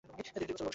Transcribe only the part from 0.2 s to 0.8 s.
বছর গবেষণা করেন।